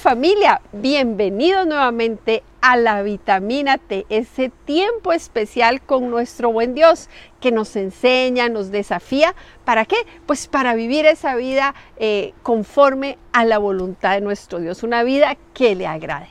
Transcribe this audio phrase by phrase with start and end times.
[0.00, 7.52] Familia, bienvenidos nuevamente a la vitamina T, ese tiempo especial con nuestro buen Dios que
[7.52, 9.34] nos enseña, nos desafía.
[9.66, 9.96] ¿Para qué?
[10.24, 15.36] Pues para vivir esa vida eh, conforme a la voluntad de nuestro Dios, una vida
[15.52, 16.28] que le agrade.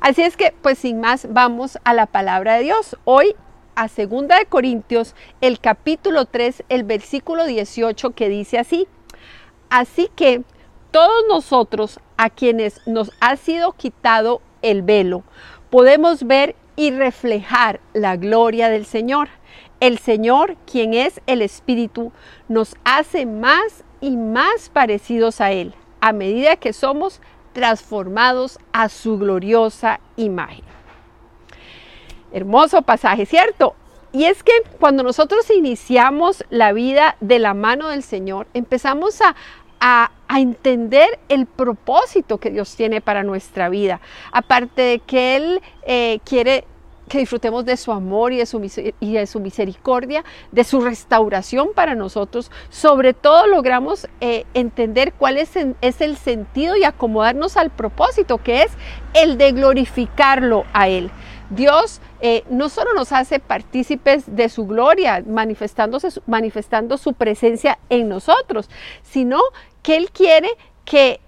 [0.00, 2.96] Así es que, pues sin más, vamos a la palabra de Dios.
[3.04, 3.36] Hoy
[3.74, 8.88] a Segunda de Corintios, el capítulo 3, el versículo 18 que dice así:
[9.68, 10.42] Así que
[10.92, 15.24] todos nosotros a quienes nos ha sido quitado el velo,
[15.70, 19.28] podemos ver y reflejar la gloria del Señor.
[19.80, 22.12] El Señor, quien es el Espíritu,
[22.48, 27.20] nos hace más y más parecidos a Él a medida que somos
[27.52, 30.64] transformados a su gloriosa imagen.
[32.32, 33.76] Hermoso pasaje, ¿cierto?
[34.12, 39.34] Y es que cuando nosotros iniciamos la vida de la mano del Señor, empezamos a,
[39.82, 44.00] a, entender el propósito que Dios tiene para nuestra vida.
[44.32, 46.64] Aparte de que Él eh, quiere
[47.06, 51.94] que disfrutemos de su amor y de su, de su, misericordia, de su restauración para
[51.94, 52.50] nosotros.
[52.70, 58.72] Sobre todo logramos eh, entender cuál es, el sentido y acomodarnos al propósito, que es
[59.12, 61.10] el de glorificarlo a Él.
[61.54, 68.08] Dios eh, no solo nos hace partícipes de su gloria, manifestándose, manifestando su presencia en
[68.08, 68.70] nosotros,
[69.02, 69.40] sino
[69.82, 70.50] que Él quiere
[70.84, 71.20] que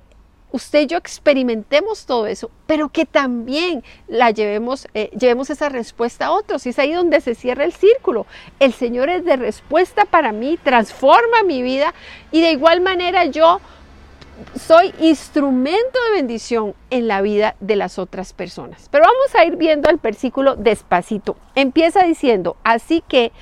[0.55, 6.27] usted y yo experimentemos todo eso, pero que también la llevemos, eh, llevemos esa respuesta
[6.27, 6.65] a otros.
[6.65, 8.27] Y es ahí donde se cierra el círculo.
[8.61, 11.93] El Señor es de respuesta para mí, transforma mi vida
[12.31, 13.61] y de igual manera yo
[14.59, 18.89] soy instrumento de bendición en la vida de las otras personas.
[18.91, 21.37] Pero vamos a ir viendo el versículo despacito.
[21.55, 23.33] Empieza diciendo, así que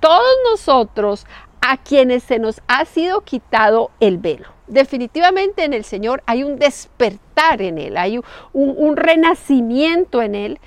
[0.00, 1.26] todos nosotros
[1.60, 4.48] a quienes se nos ha sido quitado el velo.
[4.68, 8.20] Definitivamente en el Señor hay un despertar en Él, hay
[8.52, 10.60] un, renacimiento en Él.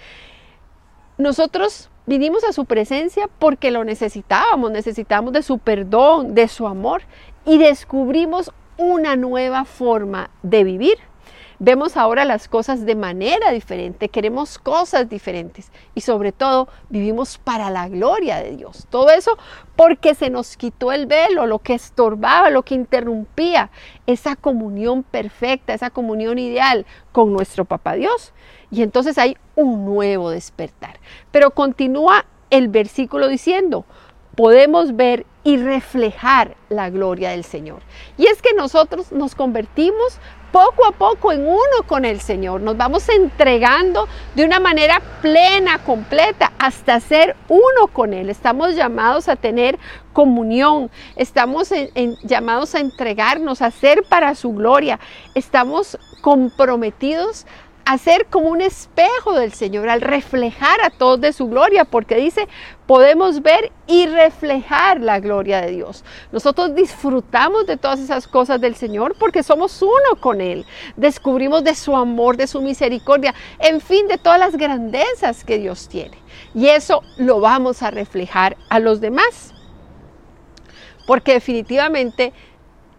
[1.18, 7.02] Nosotros vinimos a su presencia porque lo necesitábamos, necesitamos de su perdón, de su amor
[7.46, 10.98] y descubrimos una nueva forma de vivir.
[11.62, 17.70] Vemos ahora las cosas de manera diferente, queremos cosas diferentes y sobre todo vivimos para
[17.70, 18.88] la gloria de Dios.
[18.90, 19.38] Todo eso
[19.76, 23.72] porque se nos quitó el velo, lo que estorbaba, lo que interrumpía
[24.08, 28.32] esa comunión perfecta, esa comunión ideal con nuestro Papá Dios.
[28.72, 31.02] Y entonces hay un nuevo despertar.
[31.32, 33.86] Pero continúa el versículo diciendo,
[34.40, 37.82] podemos ver y reflejar la gloria del Señor.
[38.18, 40.18] Y es que nosotros nos convertimos
[40.54, 42.62] poco a poco en uno con el Señor.
[42.62, 48.30] Nos vamos entregando de una manera plena, completa, hasta ser uno con Él.
[48.30, 49.78] Estamos llamados a tener
[50.14, 51.74] comunión, estamos
[52.24, 55.02] llamados a entregarnos, a ser para su gloria.
[55.36, 57.46] Estamos comprometidos
[57.90, 62.18] a ser como un espejo del Señor, al reflejar a todos de su gloria, porque
[62.18, 62.48] dice,
[62.86, 66.06] podemos ver y reflejar la gloria de Dios.
[66.32, 70.68] Nosotros disfrutamos de todas esas cosas del Señor porque somos uno con Él.
[70.98, 75.90] Descubrimos de su amor, de su misericordia, en fin, de todas las grandezas que Dios
[75.90, 76.20] tiene.
[76.54, 79.56] Y eso lo vamos a reflejar a los demás.
[81.08, 82.34] Porque definitivamente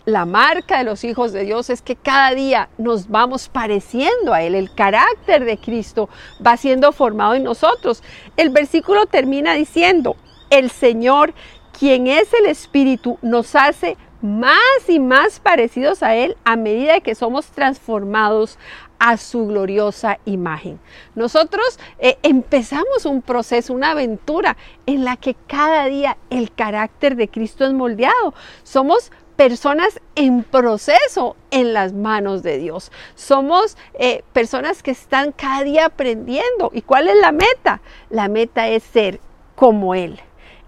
[0.05, 4.43] la marca de los hijos de Dios es que cada día nos vamos pareciendo a
[4.43, 4.55] Él.
[4.55, 6.09] El carácter de Cristo
[6.45, 8.03] va siendo formado en nosotros.
[8.37, 10.17] El versículo termina diciendo,
[10.51, 11.35] el Señor,
[11.79, 17.15] quien es el Espíritu, nos hace más y más parecidos a Él a medida que
[17.15, 18.59] somos transformados
[18.99, 20.79] a su gloriosa imagen.
[21.15, 27.29] Nosotros eh, empezamos un proceso, una aventura en la que cada día el carácter de
[27.29, 28.35] Cristo es moldeado.
[28.63, 32.93] Somos personas en proceso en las manos de Dios.
[33.15, 36.71] Somos eh, personas que están cada día aprendiendo.
[36.75, 37.81] ¿Y cuál es la meta?
[38.11, 39.19] La meta es ser
[39.55, 40.21] como Él.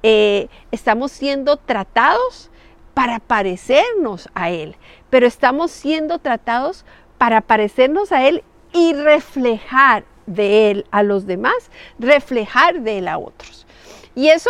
[0.02, 2.48] Eh, estamos siendo tratados
[2.94, 4.76] para parecernos a Él,
[5.10, 6.86] pero estamos siendo tratados
[7.18, 8.42] para parecernos a Él
[8.72, 13.66] y reflejar de Él a los demás, reflejar de Él a otros.
[14.14, 14.48] Y eso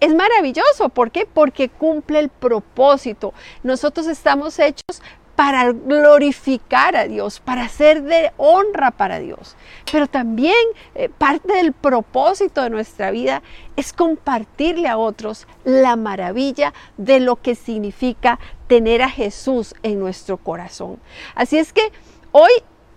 [0.00, 0.88] es maravilloso.
[0.88, 1.26] ¿Por qué?
[1.26, 3.34] Porque cumple el propósito.
[3.62, 5.02] Nosotros estamos hechos
[5.38, 9.54] para glorificar a Dios, para ser de honra para Dios.
[9.92, 10.56] Pero también
[10.96, 13.42] eh, parte del propósito de nuestra vida
[13.76, 20.38] es compartirle a otros la maravilla de lo que significa tener a Jesús en nuestro
[20.38, 20.98] corazón.
[21.36, 21.92] Así es que
[22.32, 22.50] hoy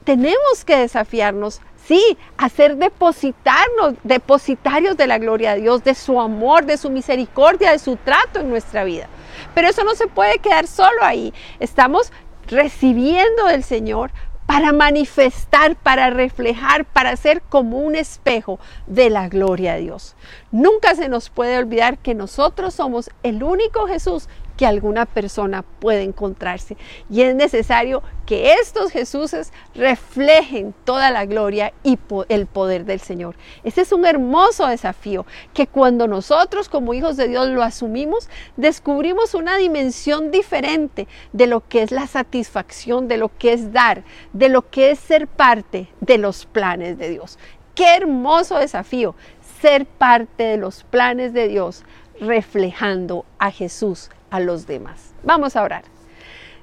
[0.03, 6.66] tenemos que desafiarnos Sí, hacer depositarnos, depositarios de la gloria de Dios, de su amor,
[6.66, 9.07] de su misericordia, de su trato en nuestra vida.
[9.54, 11.33] Pero eso no se puede quedar solo ahí.
[11.60, 12.12] Estamos
[12.48, 14.12] recibiendo del Señor
[14.45, 20.16] para manifestar, para reflejar, para ser como un espejo de la gloria de Dios.
[20.51, 24.27] Nunca se nos puede olvidar que nosotros somos el único Jesús
[24.62, 26.78] que alguna persona puede encontrarse.
[27.10, 31.98] Y es necesario que estos Jesuses reflejen toda la gloria y
[32.30, 33.36] el poder del Señor.
[33.63, 35.25] Ese es un hermoso desafío
[35.56, 41.68] que cuando nosotros como hijos de Dios lo asumimos, descubrimos una dimensión diferente de lo
[41.68, 45.88] que es la satisfacción, de lo que es dar, de lo que es ser parte
[46.02, 47.40] de los planes de Dios.
[47.74, 49.16] Qué hermoso desafío
[49.60, 51.84] ser parte de los planes de Dios
[52.19, 55.13] reflejando a Jesús a los demás.
[55.24, 55.83] Vamos a orar.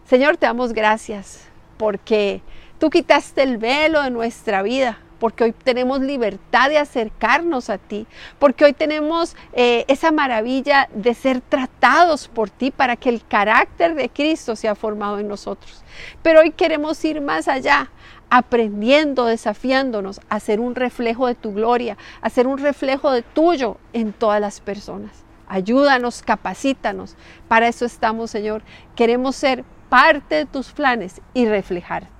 [0.06, 1.44] Señor, te damos gracias
[1.76, 2.40] porque
[2.80, 8.06] tú quitaste el velo de nuestra vida, porque hoy tenemos libertad de acercarnos a ti,
[8.38, 13.94] porque hoy tenemos eh, esa maravilla de ser tratados por ti para que el carácter
[13.94, 15.84] de Cristo sea formado en nosotros.
[16.22, 17.90] Pero hoy queremos ir más allá,
[18.30, 23.76] aprendiendo, desafiándonos a ser un reflejo de tu gloria, a ser un reflejo de tuyo
[23.92, 25.27] en todas las personas.
[25.48, 27.16] Ayúdanos, capacítanos.
[27.48, 28.62] Para eso estamos, Señor.
[28.94, 32.10] Queremos ser parte de tus planes y reflejarte.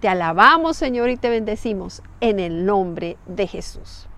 [0.00, 4.08] Te alabamos, Señor, y te bendecimos en el nombre de Jesús.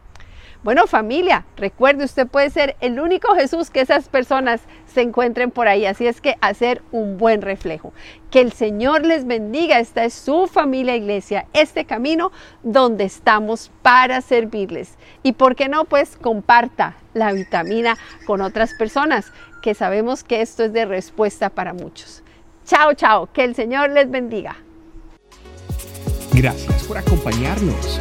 [0.65, 5.69] Bueno, familia, recuerde, usted puede ser el único Jesús que esas personas se encuentren por
[5.69, 5.87] ahí.
[5.87, 7.93] Así es que hacer un buen reflejo.
[8.31, 9.79] Que el Señor les bendiga.
[9.79, 12.33] Esta es su familia iglesia, este camino
[12.65, 14.97] donde estamos para servirles.
[15.23, 17.97] Y por qué no, pues comparta la vitamina
[18.27, 19.33] con otras personas,
[19.63, 22.23] que sabemos que esto es de respuesta para muchos.
[22.65, 23.29] Chao, chao.
[23.33, 24.57] Que el Señor les bendiga.
[26.33, 28.01] Gracias por acompañarnos.